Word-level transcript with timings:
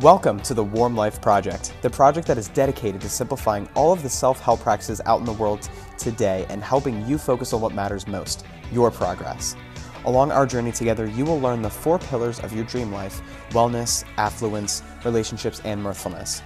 Welcome 0.00 0.40
to 0.44 0.54
the 0.54 0.64
Warm 0.64 0.96
Life 0.96 1.20
Project, 1.20 1.74
the 1.82 1.90
project 1.90 2.26
that 2.28 2.38
is 2.38 2.48
dedicated 2.48 3.02
to 3.02 3.08
simplifying 3.10 3.68
all 3.74 3.92
of 3.92 4.02
the 4.02 4.08
self 4.08 4.40
help 4.40 4.60
practices 4.60 5.02
out 5.04 5.20
in 5.20 5.26
the 5.26 5.34
world 5.34 5.68
today 5.98 6.46
and 6.48 6.64
helping 6.64 7.06
you 7.06 7.18
focus 7.18 7.52
on 7.52 7.60
what 7.60 7.74
matters 7.74 8.08
most 8.08 8.46
your 8.72 8.90
progress. 8.90 9.56
Along 10.06 10.32
our 10.32 10.46
journey 10.46 10.72
together, 10.72 11.04
you 11.04 11.26
will 11.26 11.38
learn 11.38 11.60
the 11.60 11.68
four 11.68 11.98
pillars 11.98 12.40
of 12.40 12.54
your 12.54 12.64
dream 12.64 12.90
life 12.90 13.20
wellness, 13.50 14.06
affluence, 14.16 14.82
relationships, 15.04 15.60
and 15.66 15.82
mirthfulness. 15.82 16.40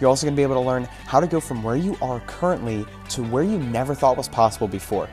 You're 0.00 0.10
also 0.10 0.26
going 0.26 0.34
to 0.34 0.36
be 0.36 0.42
able 0.42 0.60
to 0.60 0.68
learn 0.68 0.82
how 1.06 1.20
to 1.20 1.28
go 1.28 1.38
from 1.38 1.62
where 1.62 1.76
you 1.76 1.96
are 2.02 2.18
currently 2.26 2.84
to 3.10 3.22
where 3.22 3.44
you 3.44 3.58
never 3.58 3.94
thought 3.94 4.16
was 4.16 4.28
possible 4.28 4.66
before. 4.66 5.08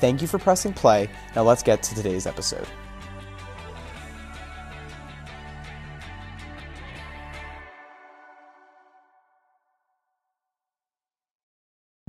Thank 0.00 0.20
you 0.20 0.28
for 0.28 0.38
pressing 0.38 0.74
play. 0.74 1.08
Now 1.34 1.44
let's 1.44 1.62
get 1.62 1.82
to 1.84 1.94
today's 1.94 2.26
episode. 2.26 2.68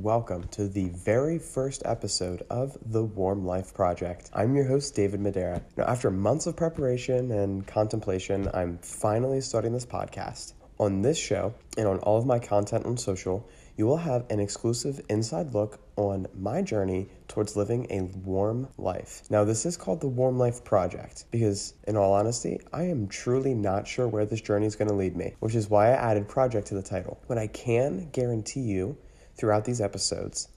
Welcome 0.04 0.50
to 0.50 0.68
the 0.68 0.90
very 0.90 1.40
first 1.40 1.84
episode 1.86 2.44
of 2.50 2.78
the 2.92 3.06
Warm 3.06 3.46
Life 3.46 3.74
Project. 3.74 4.30
I'm 4.34 4.54
your 4.54 4.66
host, 4.66 4.94
David 4.96 5.22
Madara. 5.22 5.62
Now, 5.78 5.86
after 5.86 6.12
months 6.12 6.46
of 6.46 6.58
preparation 6.58 7.32
and 7.32 7.66
contemplation, 7.66 8.50
I'm 8.54 8.80
finally 8.80 9.40
starting 9.40 9.72
this 9.72 9.86
podcast. 9.86 10.56
On 10.78 11.02
this 11.02 11.18
show 11.18 11.54
and 11.78 11.88
on 11.88 12.00
all 12.00 12.18
of 12.18 12.26
my 12.26 12.38
content 12.38 12.86
on 12.86 12.98
social, 12.98 13.48
you 13.78 13.88
will 13.88 13.95
have 13.95 14.26
an 14.30 14.42
exclusive 14.42 15.00
inside 15.08 15.54
look 15.54 15.80
on 15.95 16.28
my 16.38 16.62
journey 16.62 17.08
towards 17.30 17.56
living 17.56 17.88
a 17.90 18.02
warm 18.28 18.67
life. 18.78 19.22
Now, 19.30 19.45
this 19.45 19.66
is 19.66 19.78
called 19.78 20.02
the 20.02 20.10
Warm 20.10 20.38
Life 20.38 20.66
Project 20.66 21.23
because, 21.32 21.76
in 21.88 21.95
all 21.95 22.12
honesty, 22.12 22.60
I 22.73 22.88
am 22.88 23.08
truly 23.08 23.54
not 23.54 23.88
sure 23.88 24.10
where 24.10 24.26
this 24.26 24.42
journey 24.42 24.66
is 24.66 24.76
going 24.76 24.90
to 24.90 24.95
lead 24.95 25.16
me, 25.16 25.36
which 25.40 25.56
is 25.56 25.70
why 25.70 25.92
I 25.92 26.12
added 26.12 26.28
project 26.28 26.67
to 26.67 26.73
the 26.73 26.84
title. 26.84 27.22
But 27.30 27.38
I 27.38 27.48
can 27.48 28.10
guarantee 28.12 28.64
you 28.64 28.98
throughout 29.36 29.66
these 29.66 29.81
episodes 29.81 30.50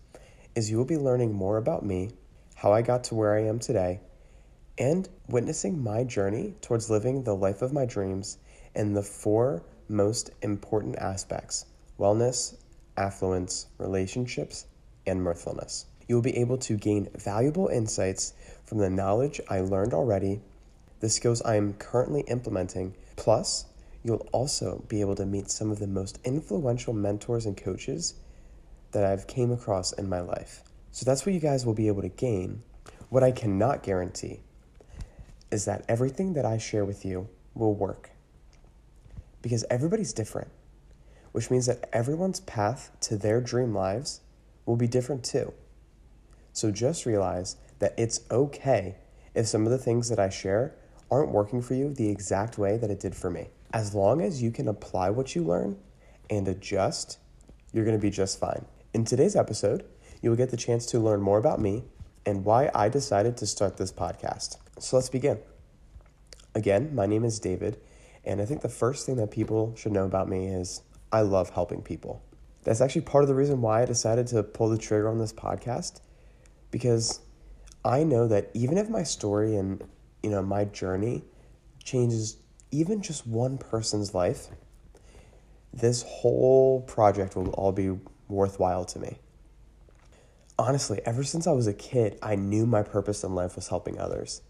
is 0.55 0.70
you 0.70 0.77
will 0.78 0.84
be 0.84 0.96
learning 0.96 1.32
more 1.32 1.58
about 1.58 1.84
me, 1.84 2.10
how 2.55 2.72
I 2.72 2.82
got 2.82 3.05
to 3.05 3.14
where 3.14 3.34
I 3.34 3.44
am 3.44 3.58
today, 3.58 4.00
and 4.78 5.08
witnessing 5.28 5.82
my 5.82 6.05
journey 6.05 6.55
towards 6.60 6.91
living 6.91 7.22
the 7.22 7.34
life 7.34 7.62
of 7.62 7.72
my 7.72 7.86
dreams 7.86 8.38
in 8.74 8.94
the 8.94 9.02
four 9.02 9.62
most 9.88 10.30
important 10.42 10.97
aspects 10.97 11.66
wellness, 11.98 12.56
affluence, 12.97 13.66
relationships, 13.78 14.66
and 15.06 15.22
mirthfulness. 15.22 15.86
You 16.08 16.14
will 16.14 16.22
be 16.22 16.36
able 16.36 16.58
to 16.58 16.77
gain 16.77 17.08
valuable 17.16 17.69
insights 17.69 18.34
from 18.64 18.78
the 18.78 18.91
knowledge 18.91 19.41
I 19.48 19.60
learned 19.60 19.94
already, 19.94 20.41
the 21.00 21.08
skills 21.08 21.42
I 21.42 21.56
am 21.56 21.74
currently 21.74 22.22
implementing, 22.28 22.94
plus, 23.16 23.66
you'll 24.02 24.27
also 24.32 24.84
be 24.88 25.00
able 25.00 25.14
to 25.16 25.27
meet 25.27 25.50
some 25.50 25.70
of 25.70 25.78
the 25.78 25.86
most 25.86 26.19
influential 26.24 26.92
mentors 26.92 27.47
and 27.47 27.56
coaches 27.56 28.14
that 28.92 29.04
I've 29.04 29.26
came 29.26 29.50
across 29.50 29.92
in 29.92 30.08
my 30.08 30.20
life. 30.20 30.62
So 30.92 31.04
that's 31.04 31.26
what 31.26 31.34
you 31.34 31.40
guys 31.40 31.66
will 31.66 31.74
be 31.74 31.88
able 31.88 32.02
to 32.02 32.08
gain. 32.08 32.62
What 33.08 33.22
I 33.22 33.30
cannot 33.30 33.82
guarantee 33.82 34.40
is 35.50 35.64
that 35.64 35.84
everything 35.88 36.32
that 36.32 36.44
I 36.44 36.58
share 36.58 36.84
with 36.84 37.04
you 37.04 37.28
will 37.54 37.74
work. 37.74 38.10
Because 39.42 39.64
everybody's 39.70 40.12
different, 40.12 40.48
which 41.32 41.50
means 41.50 41.66
that 41.66 41.88
everyone's 41.92 42.40
path 42.40 42.90
to 43.02 43.16
their 43.16 43.40
dream 43.40 43.74
lives 43.74 44.20
will 44.64 44.76
be 44.76 44.88
different 44.88 45.24
too. 45.24 45.52
So 46.52 46.70
just 46.70 47.06
realize 47.06 47.56
that 47.78 47.94
it's 47.98 48.20
okay 48.30 48.96
if 49.34 49.46
some 49.46 49.64
of 49.66 49.70
the 49.70 49.78
things 49.78 50.08
that 50.08 50.19
I 50.19 50.30
share 50.30 50.75
aren't 51.10 51.30
working 51.30 51.62
for 51.62 51.75
you 51.75 51.92
the 51.92 52.08
exact 52.08 52.58
way 52.58 52.76
that 52.78 52.91
it 52.91 53.00
did 53.00 53.14
for 53.14 53.30
me. 53.30 53.48
As 53.72 53.94
long 53.94 54.22
as 54.22 54.42
you 54.42 54.50
can 54.50 54.69
apply 54.69 55.10
what 55.10 55.34
you 55.34 55.44
learn 55.44 55.76
and 56.30 56.48
adjust, 56.48 57.19
you're 57.72 57.84
to 57.84 57.98
be 57.98 58.10
just 58.10 58.41
fine. 58.41 58.64
In 58.96 59.04
today's 59.04 59.36
episode, 59.36 59.84
you 60.22 60.30
will 60.30 60.38
get 60.38 60.48
the 60.48 60.56
chance 60.56 60.86
to 60.86 60.98
learn 60.98 61.20
more 61.20 61.36
about 61.36 61.60
me 61.60 61.84
and 62.24 62.46
why 62.46 62.70
I 62.74 62.88
decided 62.88 63.36
to 63.36 63.46
start 63.46 63.76
this 63.76 63.92
podcast. 63.92 64.56
So 64.78 64.96
let's 64.96 65.10
begin. 65.10 65.38
Again, 66.54 66.94
my 66.94 67.04
name 67.04 67.22
is 67.22 67.38
David, 67.38 67.78
and 68.24 68.40
I 68.40 68.46
think 68.46 68.62
the 68.62 68.70
first 68.70 69.04
thing 69.04 69.16
that 69.16 69.30
people 69.30 69.74
should 69.76 69.92
know 69.92 70.06
about 70.06 70.30
me 70.30 70.46
is 70.46 70.80
I 71.12 71.20
love 71.20 71.50
helping 71.50 71.82
people. 71.82 72.22
That's 72.64 72.80
actually 72.80 73.02
part 73.02 73.22
of 73.22 73.28
the 73.28 73.34
reason 73.34 73.60
why 73.60 73.82
I 73.82 73.84
decided 73.84 74.28
to 74.28 74.42
pull 74.42 74.70
the 74.70 74.78
trigger 74.78 75.10
on 75.10 75.18
this 75.18 75.30
podcast 75.30 76.00
because 76.70 77.20
I 77.84 78.02
know 78.02 78.26
that 78.28 78.48
even 78.54 78.78
if 78.78 78.88
my 78.88 79.02
story 79.02 79.56
and 79.56 79.84
you 80.22 80.30
know 80.30 80.40
my 80.40 80.64
journey 80.64 81.22
changes 81.84 82.38
even 82.70 83.02
just 83.02 83.26
one 83.26 83.58
person's 83.58 84.14
life, 84.14 84.46
this 85.70 86.02
whole 86.02 86.80
project 86.80 87.36
will 87.36 87.50
all 87.50 87.72
be 87.72 87.98
worthwhile 88.28 88.84
to 88.87 88.98
me. 88.98 89.19
Honestly, 90.59 91.00
ever 91.04 91.22
since 91.22 91.47
I 91.47 91.53
was 91.53 91.66
a 91.66 91.75
kid, 91.75 92.19
I 92.22 92.34
knew 92.34 92.66
my 92.66 92.82
purpose 92.82 93.22
in 93.22 93.34
life 93.34 93.56
was 93.56 93.69
helping 93.69 93.98
others. 93.98 94.42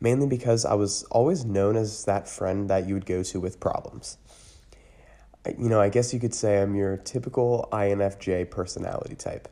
Mainly 0.00 0.26
because 0.26 0.64
I 0.64 0.74
was 0.74 1.02
always 1.04 1.44
known 1.44 1.76
as 1.76 2.04
that 2.04 2.28
friend 2.28 2.68
that 2.70 2.86
you 2.86 2.94
would 2.94 3.06
go 3.06 3.22
to 3.22 3.40
with 3.40 3.60
problems. 3.60 4.18
You 5.58 5.68
know, 5.68 5.80
I 5.80 5.90
guess 5.90 6.14
you 6.14 6.20
could 6.20 6.34
say 6.34 6.62
I'm 6.62 6.74
your 6.74 6.96
typical 6.96 7.68
INFJ 7.70 8.50
personality 8.50 9.14
type. 9.14 9.48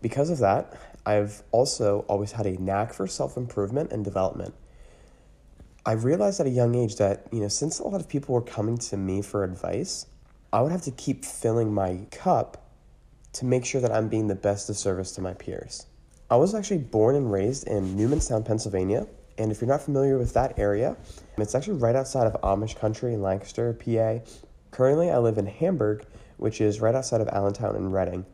Because 0.00 0.30
of 0.30 0.38
that, 0.38 0.74
I've 1.04 1.42
also 1.52 2.04
always 2.08 2.32
had 2.32 2.46
a 2.46 2.60
knack 2.60 2.92
for 2.94 3.06
self 3.06 3.36
improvement 3.36 3.92
and 3.92 4.04
development. 4.04 4.54
I 5.84 5.92
realized 5.92 6.40
at 6.40 6.46
a 6.46 6.50
young 6.50 6.74
age 6.74 6.96
that, 6.96 7.26
you 7.32 7.40
know, 7.40 7.48
since 7.48 7.80
a 7.80 7.84
lot 7.86 8.00
of 8.00 8.08
people 8.08 8.34
were 8.34 8.42
coming 8.42 8.78
to 8.78 8.96
me 8.96 9.20
for 9.20 9.42
advice, 9.42 10.06
I 10.54 10.60
would 10.60 10.70
have 10.70 10.82
to 10.82 10.90
keep 10.90 11.24
filling 11.24 11.72
my 11.72 12.00
cup 12.10 12.70
to 13.32 13.46
make 13.46 13.64
sure 13.64 13.80
that 13.80 13.90
I'm 13.90 14.08
being 14.08 14.28
the 14.28 14.34
best 14.34 14.68
of 14.68 14.76
service 14.76 15.12
to 15.12 15.22
my 15.22 15.32
peers. 15.32 15.86
I 16.30 16.36
was 16.36 16.54
actually 16.54 16.78
born 16.78 17.16
and 17.16 17.32
raised 17.32 17.66
in 17.66 17.96
Newmanstown, 17.96 18.44
Pennsylvania. 18.44 19.06
And 19.38 19.50
if 19.50 19.62
you're 19.62 19.68
not 19.68 19.80
familiar 19.80 20.18
with 20.18 20.34
that 20.34 20.58
area, 20.58 20.94
it's 21.38 21.54
actually 21.54 21.78
right 21.78 21.96
outside 21.96 22.26
of 22.26 22.38
Amish 22.42 22.78
country 22.78 23.14
in 23.14 23.22
Lancaster, 23.22 23.72
PA. 23.72 24.18
Currently, 24.70 25.10
I 25.10 25.16
live 25.18 25.38
in 25.38 25.46
Hamburg, 25.46 26.04
which 26.36 26.60
is 26.60 26.80
right 26.80 26.94
outside 26.94 27.22
of 27.22 27.28
Allentown 27.28 27.74
and 27.74 27.90
Reading. 27.90 28.26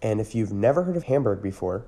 And 0.00 0.22
if 0.22 0.34
you've 0.34 0.52
never 0.52 0.84
heard 0.84 0.96
of 0.96 1.04
Hamburg 1.04 1.42
before, 1.42 1.84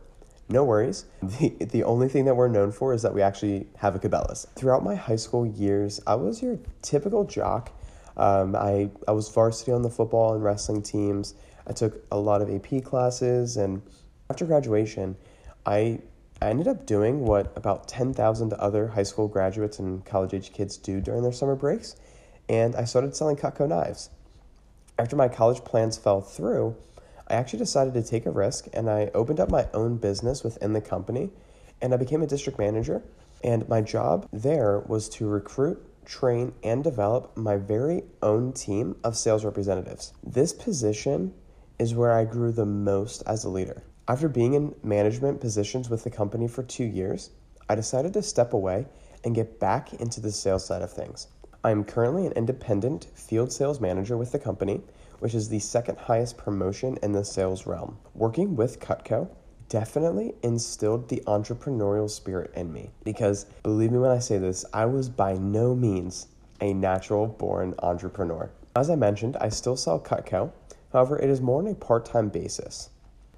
no 0.50 0.62
worries. 0.62 1.06
The, 1.22 1.56
the 1.60 1.84
only 1.84 2.08
thing 2.08 2.26
that 2.26 2.34
we're 2.34 2.48
known 2.48 2.70
for 2.70 2.92
is 2.92 3.00
that 3.00 3.14
we 3.14 3.22
actually 3.22 3.66
have 3.78 3.94
a 3.94 3.98
Cabela's. 3.98 4.46
Throughout 4.56 4.84
my 4.84 4.94
high 4.94 5.16
school 5.16 5.46
years, 5.46 6.00
I 6.06 6.16
was 6.16 6.42
your 6.42 6.58
typical 6.82 7.24
jock 7.24 7.72
um, 8.16 8.56
I, 8.56 8.90
I 9.06 9.12
was 9.12 9.28
varsity 9.28 9.72
on 9.72 9.82
the 9.82 9.90
football 9.90 10.34
and 10.34 10.42
wrestling 10.42 10.82
teams. 10.82 11.34
I 11.66 11.72
took 11.72 12.04
a 12.10 12.18
lot 12.18 12.42
of 12.42 12.50
AP 12.50 12.84
classes, 12.84 13.56
and 13.56 13.82
after 14.28 14.44
graduation, 14.44 15.16
I, 15.66 16.00
I 16.42 16.50
ended 16.50 16.68
up 16.68 16.86
doing 16.86 17.20
what 17.20 17.52
about 17.56 17.88
10,000 17.88 18.52
other 18.54 18.88
high 18.88 19.02
school 19.02 19.28
graduates 19.28 19.78
and 19.78 20.04
college 20.04 20.34
age 20.34 20.52
kids 20.52 20.76
do 20.76 21.00
during 21.00 21.22
their 21.22 21.32
summer 21.32 21.54
breaks, 21.54 21.96
and 22.48 22.74
I 22.74 22.84
started 22.84 23.14
selling 23.14 23.36
Cutco 23.36 23.68
knives. 23.68 24.10
After 24.98 25.16
my 25.16 25.28
college 25.28 25.64
plans 25.64 25.96
fell 25.96 26.20
through, 26.20 26.76
I 27.30 27.34
actually 27.34 27.60
decided 27.60 27.94
to 27.94 28.02
take 28.02 28.26
a 28.26 28.30
risk 28.30 28.66
and 28.72 28.90
I 28.90 29.10
opened 29.14 29.38
up 29.38 29.50
my 29.50 29.68
own 29.72 29.96
business 29.96 30.42
within 30.42 30.72
the 30.72 30.80
company 30.80 31.30
and 31.80 31.94
I 31.94 31.96
became 31.96 32.22
a 32.22 32.26
district 32.26 32.58
manager. 32.58 33.02
And 33.42 33.68
my 33.68 33.80
job 33.80 34.28
there 34.32 34.80
was 34.80 35.08
to 35.10 35.28
recruit 35.28 35.82
train, 36.10 36.52
and 36.64 36.82
develop 36.82 37.36
my 37.36 37.56
very 37.56 38.02
own 38.20 38.52
team 38.52 38.96
of 39.04 39.16
sales 39.16 39.44
representatives. 39.44 40.12
This 40.24 40.52
position 40.52 41.32
is 41.78 41.94
where 41.94 42.12
I 42.12 42.24
grew 42.24 42.50
the 42.50 42.66
most 42.66 43.22
as 43.26 43.44
a 43.44 43.48
leader. 43.48 43.84
After 44.08 44.28
being 44.28 44.54
in 44.54 44.74
management 44.82 45.40
positions 45.40 45.88
with 45.88 46.02
the 46.02 46.10
company 46.10 46.48
for 46.48 46.64
two 46.64 46.84
years, 46.84 47.30
I 47.68 47.76
decided 47.76 48.12
to 48.14 48.22
step 48.22 48.52
away 48.52 48.86
and 49.22 49.36
get 49.36 49.60
back 49.60 49.94
into 49.94 50.20
the 50.20 50.32
sales 50.32 50.66
side 50.66 50.82
of 50.82 50.92
things. 50.92 51.28
I 51.62 51.70
am 51.70 51.84
currently 51.84 52.26
an 52.26 52.32
independent 52.32 53.06
field 53.14 53.52
sales 53.52 53.80
manager 53.80 54.16
with 54.16 54.32
the 54.32 54.38
company, 54.38 54.80
which 55.20 55.34
is 55.34 55.48
the 55.48 55.60
second 55.60 55.98
highest 55.98 56.36
promotion 56.36 56.98
in 57.02 57.12
the 57.12 57.24
sales 57.24 57.66
realm. 57.66 57.98
Working 58.14 58.56
with 58.56 58.80
Cutco, 58.80 59.28
definitely 59.70 60.34
instilled 60.42 61.08
the 61.08 61.22
entrepreneurial 61.28 62.10
spirit 62.10 62.52
in 62.54 62.72
me 62.72 62.90
because 63.04 63.46
believe 63.62 63.92
me 63.92 63.98
when 63.98 64.10
I 64.10 64.18
say 64.18 64.36
this, 64.36 64.64
I 64.74 64.84
was 64.84 65.08
by 65.08 65.34
no 65.34 65.74
means 65.74 66.26
a 66.60 66.74
natural 66.74 67.28
born 67.28 67.74
entrepreneur. 67.78 68.50
As 68.76 68.90
I 68.90 68.96
mentioned, 68.96 69.36
I 69.40 69.48
still 69.48 69.76
sell 69.76 70.00
Cutco, 70.00 70.52
however, 70.92 71.18
it 71.18 71.30
is 71.30 71.40
more 71.40 71.60
on 71.60 71.68
a 71.68 71.74
part 71.74 72.04
time 72.04 72.28
basis. 72.28 72.90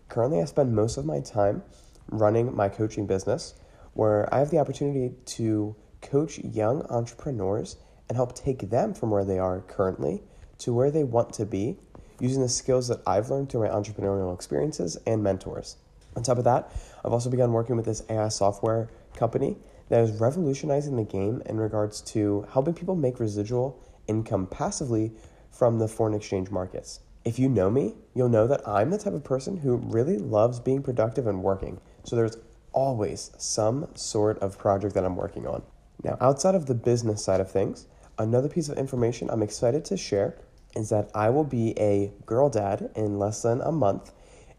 Currently, 0.09 0.41
I 0.41 0.47
spend 0.47 0.75
most 0.75 0.97
of 0.97 1.05
my 1.05 1.21
time 1.21 1.63
running 2.09 2.55
my 2.57 2.69
coaching 2.69 3.07
business 3.07 3.55
where 3.93 4.33
I 4.35 4.39
have 4.39 4.51
the 4.51 4.59
opportunity 4.59 5.15
to 5.25 5.77
coach 6.01 6.39
young 6.39 6.83
entrepreneurs 6.87 7.77
and 8.09 8.17
help 8.17 8.35
take 8.35 8.71
them 8.71 8.95
from 8.95 9.11
where 9.11 9.25
they 9.25 9.39
are 9.39 9.61
currently 9.61 10.23
to 10.59 10.73
where 10.73 10.91
they 10.91 11.05
want 11.05 11.35
to 11.35 11.45
be 11.45 11.77
using 12.21 12.41
the 12.41 12.49
skills 12.49 12.89
that 12.89 13.03
I've 13.07 13.31
learned 13.31 13.51
through 13.51 13.63
my 13.63 13.69
entrepreneurial 13.69 14.35
experiences 14.35 14.97
and 15.07 15.23
mentors. 15.23 15.77
On 16.17 16.23
top 16.23 16.39
of 16.39 16.45
that, 16.45 16.71
I've 17.05 17.13
also 17.13 17.31
begun 17.31 17.53
working 17.53 17.77
with 17.77 17.85
this 17.85 18.03
AI 18.09 18.29
software 18.29 18.89
company 19.17 19.57
that 19.89 20.01
is 20.01 20.21
revolutionizing 20.21 20.97
the 20.97 21.05
game 21.05 21.43
in 21.47 21.59
regards 21.59 22.01
to 22.01 22.47
helping 22.53 22.75
people 22.75 22.95
make 22.95 23.21
residual 23.21 23.83
income 24.07 24.47
passively 24.47 25.13
from 25.51 25.79
the 25.79 25.89
foreign 25.89 26.15
exchange 26.15 26.51
markets. 26.51 27.01
If 27.25 27.39
you 27.39 27.49
know 27.49 27.71
me, 27.71 27.95
you'll 28.15 28.29
know 28.29 28.47
that 28.47 28.67
I'm 28.67 28.91
the 28.91 28.99
type 28.99 29.13
of 29.13 29.23
person 29.23 29.59
who 29.59 29.77
really 29.77 30.19
loves 30.19 30.59
being 30.59 30.83
productive 30.83 31.27
and 31.27 31.43
working. 31.43 31.81
So 32.05 32.17
there's 32.17 32.37
always 32.73 33.31
some 33.39 33.89
sort 33.95 34.39
of 34.41 34.59
project 34.59 34.95
that 34.95 35.05
I'm 35.05 35.17
working 35.17 35.47
on. 35.47 35.63
Now, 36.03 36.17
outside 36.21 36.55
of 36.55 36.67
the 36.67 36.75
business 36.75 37.25
side 37.25 37.41
of 37.41 37.51
things, 37.51 37.87
another 38.19 38.49
piece 38.49 38.69
of 38.69 38.77
information 38.77 39.31
I'm 39.31 39.43
excited 39.43 39.85
to 39.87 39.97
share 39.97 40.37
is 40.75 40.89
that 40.89 41.11
I 41.15 41.31
will 41.31 41.45
be 41.45 41.79
a 41.79 42.13
girl 42.27 42.49
dad 42.49 42.91
in 42.97 43.19
less 43.19 43.43
than 43.43 43.61
a 43.61 43.71
month, 43.71 44.13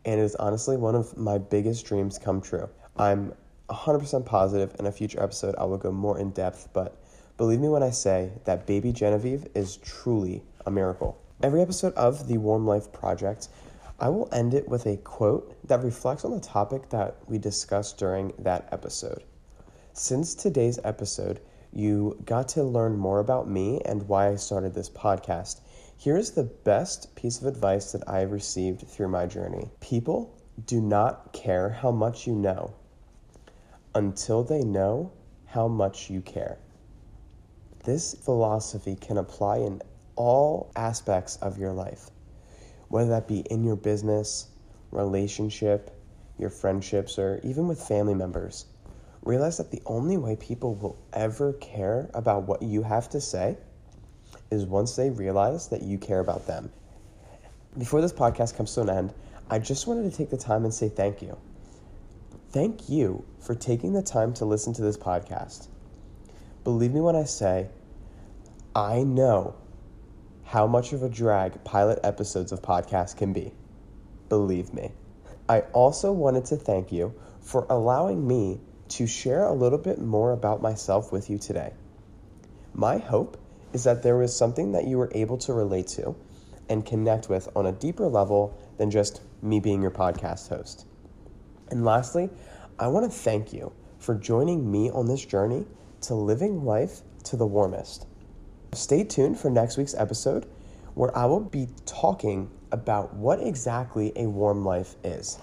and 0.06 0.20
it 0.20 0.24
is 0.24 0.36
honestly 0.36 0.78
one 0.78 0.96
of 0.96 1.18
my 1.18 1.38
biggest 1.38 1.86
dreams 1.86 2.18
come 2.18 2.42
true. 2.42 2.70
I'm 2.98 3.34
100% 3.70 4.26
positive 4.26 4.76
in 4.80 4.86
a 4.86 4.92
future 4.92 5.22
episode 5.22 5.56
I 5.58 5.64
will 5.64 5.78
go 5.78 5.92
more 5.92 6.20
in 6.20 6.32
depth, 6.32 6.70
but 6.74 6.98
believe 7.38 7.60
me 7.60 7.70
when 7.70 7.84
I 7.84 7.90
say 7.90 8.32
that 8.46 8.68
baby 8.68 8.92
Genevieve 8.92 9.48
is 9.56 9.78
truly 9.78 10.44
a 10.66 10.72
miracle. 10.72 11.18
Every 11.42 11.62
episode 11.62 11.94
of 11.96 12.28
the 12.28 12.38
Warm 12.38 12.68
Life 12.68 12.92
Project, 12.92 13.48
I 14.00 14.10
will 14.10 14.30
end 14.32 14.54
it 14.54 14.68
with 14.68 14.86
a 14.86 14.98
quote 14.98 15.56
that 15.68 15.84
reflects 15.84 16.26
on 16.26 16.32
the 16.32 16.40
topic 16.40 16.90
that 16.90 17.16
we 17.28 17.38
discussed 17.38 17.98
during 17.98 18.34
that 18.40 18.68
episode. 18.72 19.24
Since 19.94 20.36
today's 20.36 20.80
episode, 20.84 21.40
you 21.72 22.18
got 22.26 22.48
to 22.50 22.64
learn 22.64 22.98
more 22.98 23.20
about 23.20 23.50
me 23.50 23.82
and 23.86 24.08
why 24.08 24.30
I 24.30 24.36
started 24.36 24.74
this 24.74 24.90
podcast. 24.90 25.62
Here's 26.04 26.32
the 26.32 26.44
best 26.44 27.16
piece 27.16 27.40
of 27.40 27.48
advice 27.48 27.94
that 27.94 28.06
I 28.10 28.20
have 28.20 28.34
received 28.34 28.86
through 28.86 29.08
my 29.08 29.26
journey 29.26 29.70
people 29.80 30.36
do 30.66 30.82
not 30.82 31.32
care 31.32 31.70
how 31.70 31.92
much 31.92 32.28
you 32.28 32.36
know 32.36 32.74
until 33.96 34.44
they 34.44 34.66
know 34.66 35.14
how 35.46 35.70
much 35.70 36.10
you 36.10 36.20
care. 36.20 36.58
This 37.86 38.16
philosophy 38.16 38.98
can 38.98 39.18
apply 39.18 39.60
in 39.60 39.82
all 40.18 40.74
aspects 40.76 41.38
of 41.38 41.58
your 41.58 41.72
life, 41.72 42.10
whether 42.90 43.12
that 43.12 43.30
be 43.30 43.40
in 43.40 43.64
your 43.64 43.78
business, 43.78 44.48
relationship, 44.92 45.90
your 46.38 46.50
friendships, 46.50 47.18
or 47.18 47.40
even 47.46 47.70
with 47.70 47.82
family 47.82 48.14
members. 48.14 48.66
Realize 49.22 49.56
that 49.56 49.72
the 49.72 49.82
only 49.86 50.18
way 50.18 50.36
people 50.36 50.76
will 50.76 50.98
ever 51.14 51.54
care 51.54 52.10
about 52.14 52.44
what 52.44 52.62
you 52.62 52.84
have 52.84 53.08
to 53.12 53.22
say 53.22 53.56
is 54.54 54.66
once 54.66 54.96
they 54.96 55.10
realize 55.10 55.68
that 55.68 55.82
you 55.82 55.98
care 55.98 56.20
about 56.20 56.48
them. 56.48 56.72
Before 57.78 58.00
this 58.00 58.14
podcast 58.14 58.56
comes 58.56 58.74
to 58.76 58.82
an 58.82 58.90
end, 58.90 59.14
I 59.50 59.60
just 59.60 59.88
wanted 59.88 60.10
to 60.10 60.18
take 60.18 60.30
the 60.30 60.38
time 60.38 60.64
and 60.64 60.74
say 60.74 60.88
thank 60.88 61.22
you. 61.22 61.38
Thank 62.52 62.88
you 62.88 63.26
for 63.40 63.56
taking 63.56 63.94
the 63.94 64.04
time 64.04 64.34
to 64.36 64.46
listen 64.46 64.74
to 64.74 64.82
this 64.84 64.98
podcast. 64.98 65.68
Believe 66.64 66.94
me 66.94 67.02
when 67.02 67.16
I 67.16 67.24
say, 67.24 67.68
I 68.76 69.04
know 69.04 69.56
how 70.44 70.68
much 70.68 70.94
of 70.94 71.04
a 71.04 71.10
drag 71.10 71.64
pilot 71.64 72.00
episodes 72.04 72.52
of 72.52 72.62
podcasts 72.62 73.18
can 73.18 73.34
be. 73.34 73.52
Believe 74.30 74.74
me. 74.74 74.92
I 75.50 75.62
also 75.74 76.12
wanted 76.12 76.46
to 76.46 76.56
thank 76.56 76.92
you 76.92 77.14
for 77.42 77.66
allowing 77.70 78.26
me 78.28 78.62
to 78.90 79.08
share 79.08 79.44
a 79.44 79.52
little 79.52 79.80
bit 79.80 80.00
more 80.00 80.32
about 80.32 80.62
myself 80.62 81.12
with 81.12 81.30
you 81.30 81.38
today. 81.38 81.74
My 82.74 82.98
hope 82.98 83.38
is 83.74 83.84
that 83.84 84.04
there 84.04 84.18
was 84.18 84.36
something 84.36 84.72
that 84.72 84.88
you 84.88 84.98
were 84.98 85.12
able 85.14 85.38
to 85.40 85.54
relate 85.54 85.88
to 85.88 86.16
and 86.70 86.86
connect 86.86 87.30
with 87.30 87.50
on 87.56 87.66
a 87.66 87.72
deeper 87.72 88.08
level 88.08 88.58
than 88.78 88.90
just 88.90 89.22
me 89.42 89.60
being 89.60 89.81
your 89.81 89.92
podcast 89.92 90.50
host. 90.50 90.86
And 91.70 91.84
lastly, 91.84 92.30
I 92.80 92.88
want 92.88 93.12
to 93.12 93.18
thank 93.18 93.52
you 93.52 93.72
for 93.98 94.16
joining 94.16 94.72
me 94.72 94.90
on 94.92 95.08
this 95.08 95.25
journey 95.25 95.66
to 96.02 96.16
living 96.16 96.64
life 96.64 97.02
to 97.24 97.36
the 97.36 97.46
warmest. 97.46 98.06
Stay 98.74 99.04
tuned 99.04 99.40
for 99.40 99.50
next 99.50 99.78
week's 99.78 99.94
episode 99.96 100.46
where 100.94 101.16
I 101.18 101.26
will 101.26 101.40
be 101.40 101.68
talking 101.86 102.50
about 102.72 103.14
what 103.14 103.42
exactly 103.42 104.12
a 104.16 104.28
warm 104.28 104.64
life 104.64 104.96
is. 105.04 105.40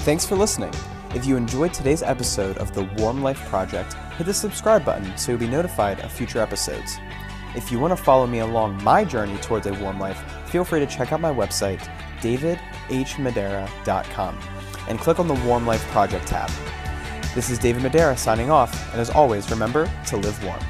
Thanks 0.00 0.24
for 0.24 0.34
listening. 0.34 0.72
If 1.14 1.26
you 1.26 1.36
enjoyed 1.36 1.74
today's 1.74 2.02
episode 2.02 2.56
of 2.56 2.72
the 2.72 2.84
Warm 2.96 3.22
Life 3.22 3.46
Project, 3.50 3.92
hit 4.16 4.24
the 4.24 4.32
subscribe 4.32 4.82
button 4.82 5.14
so 5.18 5.30
you'll 5.30 5.38
be 5.38 5.46
notified 5.46 6.00
of 6.00 6.10
future 6.10 6.40
episodes. 6.40 6.96
If 7.54 7.70
you 7.70 7.78
want 7.78 7.94
to 7.94 8.02
follow 8.02 8.26
me 8.26 8.38
along 8.38 8.82
my 8.82 9.04
journey 9.04 9.36
towards 9.42 9.66
a 9.66 9.74
warm 9.74 10.00
life, 10.00 10.18
feel 10.46 10.64
free 10.64 10.80
to 10.80 10.86
check 10.86 11.12
out 11.12 11.20
my 11.20 11.30
website, 11.30 11.86
davidhmadara.com, 12.22 14.38
and 14.88 14.98
click 14.98 15.18
on 15.18 15.28
the 15.28 15.34
Warm 15.34 15.66
Life 15.66 15.86
Project 15.88 16.26
tab. 16.26 16.50
This 17.34 17.50
is 17.50 17.58
David 17.58 17.82
Madara 17.82 18.16
signing 18.16 18.50
off, 18.50 18.90
and 18.92 19.02
as 19.02 19.10
always, 19.10 19.50
remember 19.50 19.86
to 20.06 20.16
live 20.16 20.42
warm. 20.42 20.64